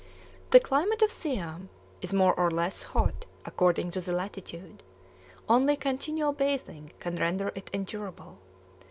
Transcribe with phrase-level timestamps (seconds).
[0.49, 1.69] The climate of Siam
[2.01, 4.81] is more or less hot according to the latitude;
[5.47, 8.39] only continual bathing can render it endurable.